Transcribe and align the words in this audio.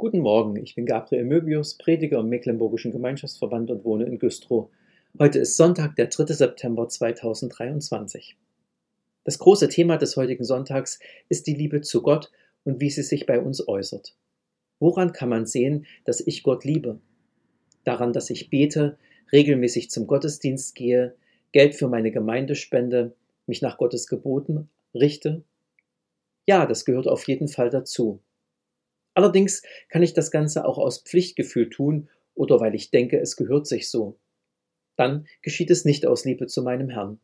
Guten 0.00 0.20
Morgen, 0.20 0.54
ich 0.54 0.76
bin 0.76 0.86
Gabriel 0.86 1.24
Möbius, 1.24 1.74
Prediger 1.74 2.20
im 2.20 2.28
Mecklenburgischen 2.28 2.92
Gemeinschaftsverband 2.92 3.68
und 3.72 3.84
wohne 3.84 4.04
in 4.04 4.20
Güstrow. 4.20 4.70
Heute 5.18 5.40
ist 5.40 5.56
Sonntag, 5.56 5.96
der 5.96 6.06
3. 6.06 6.34
September 6.34 6.88
2023. 6.88 8.36
Das 9.24 9.40
große 9.40 9.68
Thema 9.68 9.96
des 9.96 10.16
heutigen 10.16 10.44
Sonntags 10.44 11.00
ist 11.28 11.48
die 11.48 11.54
Liebe 11.54 11.80
zu 11.80 12.00
Gott 12.00 12.30
und 12.62 12.80
wie 12.80 12.90
sie 12.90 13.02
sich 13.02 13.26
bei 13.26 13.40
uns 13.40 13.66
äußert. 13.66 14.14
Woran 14.78 15.12
kann 15.12 15.30
man 15.30 15.46
sehen, 15.46 15.84
dass 16.04 16.20
ich 16.20 16.44
Gott 16.44 16.64
liebe? 16.64 17.00
Daran, 17.82 18.12
dass 18.12 18.30
ich 18.30 18.50
bete, 18.50 18.98
regelmäßig 19.32 19.90
zum 19.90 20.06
Gottesdienst 20.06 20.76
gehe, 20.76 21.16
Geld 21.50 21.74
für 21.74 21.88
meine 21.88 22.12
Gemeinde 22.12 22.54
spende, 22.54 23.16
mich 23.48 23.62
nach 23.62 23.78
Gottes 23.78 24.06
Geboten 24.06 24.68
richte? 24.94 25.42
Ja, 26.46 26.66
das 26.66 26.84
gehört 26.84 27.08
auf 27.08 27.26
jeden 27.26 27.48
Fall 27.48 27.68
dazu. 27.68 28.20
Allerdings 29.18 29.62
kann 29.88 30.04
ich 30.04 30.14
das 30.14 30.30
Ganze 30.30 30.64
auch 30.64 30.78
aus 30.78 31.02
Pflichtgefühl 31.02 31.70
tun 31.70 32.08
oder 32.34 32.60
weil 32.60 32.76
ich 32.76 32.92
denke, 32.92 33.18
es 33.18 33.34
gehört 33.34 33.66
sich 33.66 33.90
so. 33.90 34.16
Dann 34.94 35.26
geschieht 35.42 35.72
es 35.72 35.84
nicht 35.84 36.06
aus 36.06 36.24
Liebe 36.24 36.46
zu 36.46 36.62
meinem 36.62 36.88
Herrn. 36.88 37.18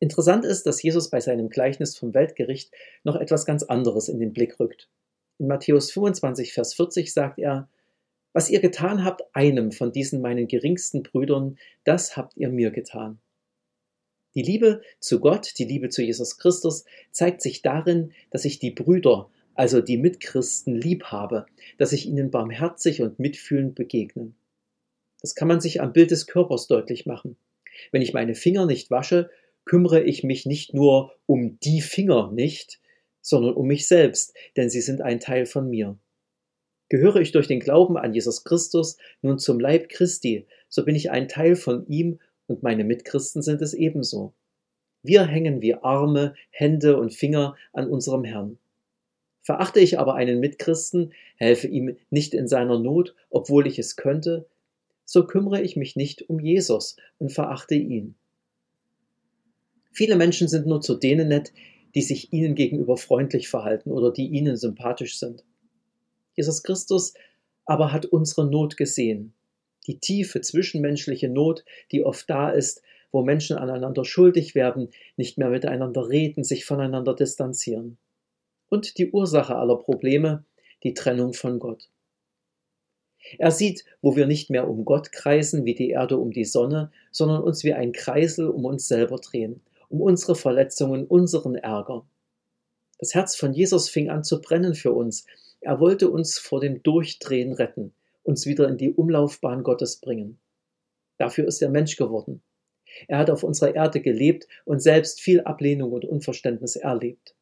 Interessant 0.00 0.46
ist, 0.46 0.62
dass 0.62 0.82
Jesus 0.82 1.10
bei 1.10 1.20
seinem 1.20 1.50
Gleichnis 1.50 1.98
vom 1.98 2.14
Weltgericht 2.14 2.72
noch 3.02 3.16
etwas 3.16 3.44
ganz 3.44 3.62
anderes 3.62 4.08
in 4.08 4.18
den 4.18 4.32
Blick 4.32 4.58
rückt. 4.58 4.88
In 5.36 5.48
Matthäus 5.48 5.90
25, 5.90 6.54
Vers 6.54 6.72
40 6.72 7.12
sagt 7.12 7.38
er, 7.38 7.68
Was 8.32 8.48
ihr 8.48 8.60
getan 8.60 9.04
habt 9.04 9.20
einem 9.34 9.70
von 9.70 9.92
diesen 9.92 10.22
meinen 10.22 10.48
geringsten 10.48 11.02
Brüdern, 11.02 11.58
das 11.84 12.16
habt 12.16 12.38
ihr 12.38 12.48
mir 12.48 12.70
getan. 12.70 13.20
Die 14.34 14.42
Liebe 14.42 14.80
zu 14.98 15.20
Gott, 15.20 15.58
die 15.58 15.66
Liebe 15.66 15.90
zu 15.90 16.00
Jesus 16.00 16.38
Christus 16.38 16.86
zeigt 17.10 17.42
sich 17.42 17.60
darin, 17.60 18.14
dass 18.30 18.46
ich 18.46 18.58
die 18.58 18.70
Brüder, 18.70 19.28
also 19.54 19.80
die 19.80 19.96
Mitchristen, 19.96 20.74
lieb 20.74 21.04
habe, 21.04 21.46
dass 21.78 21.92
ich 21.92 22.06
ihnen 22.06 22.30
barmherzig 22.30 23.02
und 23.02 23.18
mitfühlend 23.18 23.74
begegne. 23.74 24.32
Das 25.20 25.34
kann 25.34 25.48
man 25.48 25.60
sich 25.60 25.80
am 25.80 25.92
Bild 25.92 26.10
des 26.10 26.26
Körpers 26.26 26.66
deutlich 26.66 27.06
machen. 27.06 27.36
Wenn 27.92 28.02
ich 28.02 28.12
meine 28.12 28.34
Finger 28.34 28.66
nicht 28.66 28.90
wasche, 28.90 29.30
kümmere 29.64 30.02
ich 30.02 30.22
mich 30.22 30.46
nicht 30.46 30.74
nur 30.74 31.12
um 31.26 31.58
die 31.60 31.80
Finger 31.80 32.30
nicht, 32.32 32.80
sondern 33.20 33.54
um 33.54 33.66
mich 33.66 33.88
selbst, 33.88 34.34
denn 34.56 34.68
sie 34.68 34.82
sind 34.82 35.00
ein 35.00 35.20
Teil 35.20 35.46
von 35.46 35.70
mir. 35.70 35.98
Gehöre 36.90 37.16
ich 37.16 37.32
durch 37.32 37.46
den 37.46 37.60
Glauben 37.60 37.96
an 37.96 38.12
Jesus 38.12 38.44
Christus 38.44 38.98
nun 39.22 39.38
zum 39.38 39.58
Leib 39.58 39.88
Christi, 39.88 40.46
so 40.68 40.84
bin 40.84 40.94
ich 40.94 41.10
ein 41.10 41.28
Teil 41.28 41.56
von 41.56 41.86
ihm 41.86 42.20
und 42.46 42.62
meine 42.62 42.84
Mitchristen 42.84 43.42
sind 43.42 43.62
es 43.62 43.72
ebenso. 43.72 44.34
Wir 45.02 45.24
hängen 45.26 45.62
wie 45.62 45.74
Arme, 45.74 46.34
Hände 46.50 46.98
und 46.98 47.14
Finger 47.14 47.56
an 47.72 47.88
unserem 47.88 48.24
Herrn. 48.24 48.58
Verachte 49.44 49.78
ich 49.78 49.98
aber 49.98 50.14
einen 50.14 50.40
Mitchristen, 50.40 51.12
helfe 51.36 51.68
ihm 51.68 51.98
nicht 52.08 52.32
in 52.32 52.48
seiner 52.48 52.78
Not, 52.78 53.14
obwohl 53.28 53.66
ich 53.66 53.78
es 53.78 53.94
könnte, 53.94 54.46
so 55.04 55.26
kümmere 55.26 55.60
ich 55.60 55.76
mich 55.76 55.96
nicht 55.96 56.30
um 56.30 56.40
Jesus 56.40 56.96
und 57.18 57.30
verachte 57.30 57.74
ihn. 57.74 58.14
Viele 59.92 60.16
Menschen 60.16 60.48
sind 60.48 60.66
nur 60.66 60.80
zu 60.80 60.94
denen 60.94 61.28
nett, 61.28 61.52
die 61.94 62.00
sich 62.00 62.32
ihnen 62.32 62.54
gegenüber 62.54 62.96
freundlich 62.96 63.48
verhalten 63.48 63.92
oder 63.92 64.10
die 64.10 64.28
ihnen 64.28 64.56
sympathisch 64.56 65.18
sind. 65.18 65.44
Jesus 66.34 66.62
Christus 66.62 67.12
aber 67.66 67.92
hat 67.92 68.06
unsere 68.06 68.50
Not 68.50 68.78
gesehen, 68.78 69.34
die 69.86 69.98
tiefe 69.98 70.40
zwischenmenschliche 70.40 71.28
Not, 71.28 71.66
die 71.92 72.02
oft 72.02 72.30
da 72.30 72.48
ist, 72.48 72.80
wo 73.12 73.22
Menschen 73.22 73.58
aneinander 73.58 74.06
schuldig 74.06 74.54
werden, 74.54 74.88
nicht 75.18 75.36
mehr 75.36 75.50
miteinander 75.50 76.08
reden, 76.08 76.44
sich 76.44 76.64
voneinander 76.64 77.14
distanzieren 77.14 77.98
und 78.74 78.98
die 78.98 79.12
Ursache 79.12 79.54
aller 79.54 79.76
Probleme, 79.76 80.44
die 80.82 80.94
Trennung 80.94 81.32
von 81.32 81.60
Gott. 81.60 81.88
Er 83.38 83.52
sieht, 83.52 83.84
wo 84.02 84.16
wir 84.16 84.26
nicht 84.26 84.50
mehr 84.50 84.68
um 84.68 84.84
Gott 84.84 85.12
kreisen 85.12 85.64
wie 85.64 85.76
die 85.76 85.90
Erde 85.90 86.18
um 86.18 86.32
die 86.32 86.44
Sonne, 86.44 86.90
sondern 87.12 87.40
uns 87.44 87.62
wie 87.62 87.72
ein 87.72 87.92
Kreisel 87.92 88.48
um 88.48 88.64
uns 88.64 88.88
selber 88.88 89.18
drehen, 89.18 89.62
um 89.88 90.00
unsere 90.00 90.34
Verletzungen, 90.34 91.06
unseren 91.06 91.54
Ärger. 91.54 92.04
Das 92.98 93.14
Herz 93.14 93.36
von 93.36 93.54
Jesus 93.54 93.88
fing 93.88 94.10
an 94.10 94.24
zu 94.24 94.40
brennen 94.40 94.74
für 94.74 94.92
uns. 94.92 95.24
Er 95.60 95.78
wollte 95.78 96.10
uns 96.10 96.40
vor 96.40 96.60
dem 96.60 96.82
Durchdrehen 96.82 97.52
retten, 97.52 97.94
uns 98.24 98.44
wieder 98.44 98.68
in 98.68 98.76
die 98.76 98.92
Umlaufbahn 98.92 99.62
Gottes 99.62 100.00
bringen. 100.00 100.40
Dafür 101.16 101.46
ist 101.46 101.62
er 101.62 101.70
Mensch 101.70 101.94
geworden. 101.94 102.42
Er 103.06 103.18
hat 103.18 103.30
auf 103.30 103.44
unserer 103.44 103.74
Erde 103.76 104.00
gelebt 104.00 104.48
und 104.64 104.82
selbst 104.82 105.20
viel 105.20 105.42
Ablehnung 105.42 105.92
und 105.92 106.04
Unverständnis 106.04 106.74
erlebt. 106.74 107.36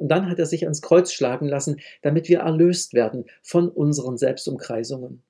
Und 0.00 0.08
dann 0.08 0.30
hat 0.30 0.38
er 0.38 0.46
sich 0.46 0.62
ans 0.64 0.80
Kreuz 0.80 1.12
schlagen 1.12 1.46
lassen, 1.46 1.78
damit 2.00 2.30
wir 2.30 2.38
erlöst 2.38 2.94
werden 2.94 3.26
von 3.42 3.68
unseren 3.68 4.16
Selbstumkreisungen. 4.16 5.22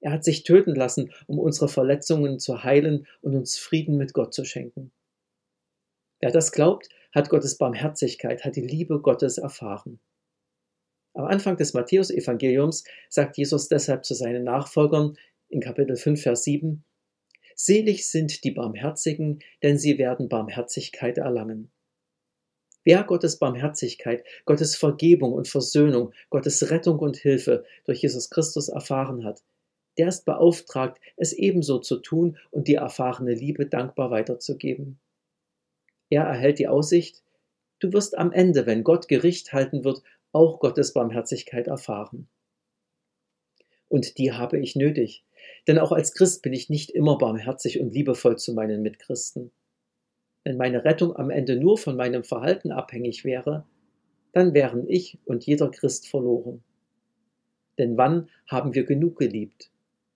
Er 0.00 0.12
hat 0.12 0.22
sich 0.22 0.44
töten 0.44 0.72
lassen, 0.76 1.10
um 1.26 1.40
unsere 1.40 1.68
Verletzungen 1.68 2.38
zu 2.38 2.62
heilen 2.62 3.08
und 3.22 3.34
uns 3.34 3.58
Frieden 3.58 3.96
mit 3.96 4.14
Gott 4.14 4.32
zu 4.32 4.44
schenken. 4.44 4.92
Wer 6.20 6.30
das 6.30 6.52
glaubt, 6.52 6.90
hat 7.12 7.28
Gottes 7.28 7.58
Barmherzigkeit, 7.58 8.44
hat 8.44 8.54
die 8.54 8.60
Liebe 8.60 9.00
Gottes 9.00 9.36
erfahren. 9.36 9.98
Am 11.14 11.24
Anfang 11.24 11.56
des 11.56 11.74
Matthäusevangeliums 11.74 12.84
sagt 13.08 13.36
Jesus 13.36 13.66
deshalb 13.66 14.04
zu 14.04 14.14
seinen 14.14 14.44
Nachfolgern 14.44 15.18
in 15.48 15.60
Kapitel 15.60 15.96
5, 15.96 16.22
Vers 16.22 16.44
7, 16.44 16.84
Selig 17.56 18.08
sind 18.08 18.44
die 18.44 18.52
Barmherzigen, 18.52 19.40
denn 19.64 19.76
sie 19.76 19.98
werden 19.98 20.28
Barmherzigkeit 20.28 21.18
erlangen. 21.18 21.72
Wer 22.84 23.02
Gottes 23.04 23.38
Barmherzigkeit, 23.38 24.24
Gottes 24.44 24.76
Vergebung 24.76 25.32
und 25.32 25.48
Versöhnung, 25.48 26.12
Gottes 26.28 26.70
Rettung 26.70 26.98
und 26.98 27.16
Hilfe 27.16 27.64
durch 27.86 28.02
Jesus 28.02 28.28
Christus 28.28 28.68
erfahren 28.68 29.24
hat, 29.24 29.42
der 29.96 30.08
ist 30.08 30.24
beauftragt, 30.24 31.00
es 31.16 31.32
ebenso 31.32 31.78
zu 31.78 31.98
tun 31.98 32.36
und 32.50 32.68
die 32.68 32.74
erfahrene 32.74 33.34
Liebe 33.34 33.66
dankbar 33.66 34.10
weiterzugeben. 34.10 34.98
Er 36.10 36.24
erhält 36.24 36.58
die 36.58 36.68
Aussicht, 36.68 37.22
du 37.78 37.92
wirst 37.92 38.18
am 38.18 38.32
Ende, 38.32 38.66
wenn 38.66 38.84
Gott 38.84 39.08
Gericht 39.08 39.52
halten 39.52 39.84
wird, 39.84 40.02
auch 40.32 40.60
Gottes 40.60 40.92
Barmherzigkeit 40.92 41.68
erfahren. 41.68 42.28
Und 43.88 44.18
die 44.18 44.32
habe 44.32 44.58
ich 44.58 44.76
nötig, 44.76 45.24
denn 45.68 45.78
auch 45.78 45.92
als 45.92 46.12
Christ 46.12 46.42
bin 46.42 46.52
ich 46.52 46.68
nicht 46.68 46.90
immer 46.90 47.16
barmherzig 47.16 47.80
und 47.80 47.94
liebevoll 47.94 48.36
zu 48.36 48.52
meinen 48.52 48.82
Mitchristen. 48.82 49.52
Wenn 50.44 50.58
meine 50.58 50.84
Rettung 50.84 51.16
am 51.16 51.30
Ende 51.30 51.56
nur 51.56 51.78
von 51.78 51.96
meinem 51.96 52.22
Verhalten 52.22 52.70
abhängig 52.70 53.24
wäre, 53.24 53.64
dann 54.32 54.52
wären 54.52 54.86
ich 54.88 55.18
und 55.24 55.46
jeder 55.46 55.70
Christ 55.70 56.06
verloren. 56.06 56.62
Denn 57.78 57.96
wann 57.96 58.28
haben 58.46 58.74
wir 58.74 58.84
genug 58.84 59.18
geliebt? 59.18 59.70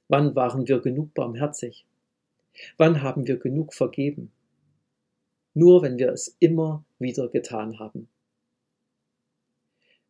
Wann 0.08 0.34
waren 0.34 0.68
wir 0.68 0.80
genug 0.80 1.14
barmherzig? 1.14 1.86
Wann 2.76 3.02
haben 3.02 3.26
wir 3.26 3.38
genug 3.38 3.74
vergeben? 3.74 4.30
Nur 5.54 5.82
wenn 5.82 5.98
wir 5.98 6.12
es 6.12 6.36
immer 6.40 6.84
wieder 6.98 7.28
getan 7.28 7.78
haben. 7.78 8.08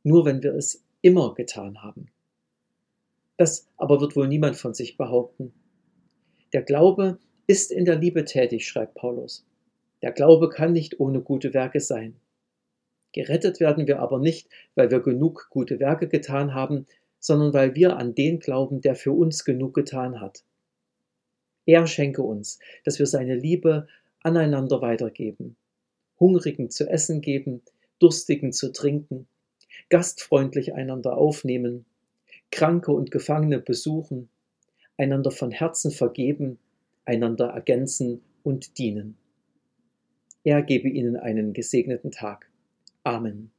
Nur 0.03 0.25
wenn 0.25 0.43
wir 0.43 0.55
es 0.55 0.85
immer 1.01 1.35
getan 1.35 1.83
haben. 1.83 2.11
Das 3.37 3.69
aber 3.77 4.01
wird 4.01 4.17
wohl 4.17 4.27
niemand 4.27 4.57
von 4.57 4.75
sich 4.75 4.97
behaupten. 4.97 5.53
Der 6.53 6.63
Glaube 6.63 7.19
ist 7.47 7.71
in 7.71 7.85
der 7.85 7.97
Liebe 7.97 8.25
tätig, 8.25 8.67
schreibt 8.67 8.95
Paulus. 8.95 9.47
Der 10.03 10.13
Glaube 10.13 10.49
kann 10.49 10.73
nicht 10.73 11.01
ohne 11.01 11.21
gute 11.21 11.55
Werke 11.55 11.81
sein. 11.81 12.17
Gerettet 13.13 13.59
werden 13.59 13.87
wir 13.87 14.01
aber 14.01 14.19
nicht, 14.19 14.49
weil 14.75 14.91
wir 14.91 15.01
genug 15.01 15.49
gute 15.51 15.81
Werke 15.81 16.09
getan 16.09 16.55
haben, 16.55 16.87
sondern 17.19 17.53
weil 17.53 17.75
wir 17.75 17.97
an 17.97 18.15
den 18.15 18.39
glauben, 18.39 18.81
der 18.81 18.95
für 18.95 19.13
uns 19.13 19.45
genug 19.45 19.75
getan 19.75 20.21
hat. 20.21 20.45
Er 21.67 21.87
schenke 21.87 22.23
uns, 22.23 22.59
dass 22.85 22.99
wir 22.99 23.07
seine 23.07 23.35
Liebe 23.35 23.89
aneinander 24.23 24.81
weitergeben, 24.81 25.57
Hungrigen 26.21 26.71
zu 26.71 26.89
essen 26.89 27.21
geben, 27.21 27.63
Durstigen 27.99 28.53
zu 28.53 28.73
trinken, 28.73 29.27
gastfreundlich 29.89 30.75
einander 30.75 31.17
aufnehmen, 31.17 31.85
Kranke 32.51 32.93
und 32.93 33.11
Gefangene 33.11 33.59
besuchen, 33.59 34.29
einander 34.97 35.31
von 35.31 35.51
Herzen 35.51 35.91
vergeben, 35.91 36.59
einander 37.05 37.49
ergänzen 37.49 38.23
und 38.43 38.79
dienen. 38.79 39.17
Er 40.45 40.63
gebe 40.63 40.89
Ihnen 40.89 41.17
einen 41.17 41.53
gesegneten 41.53 42.11
Tag. 42.11 42.51
Amen. 43.05 43.51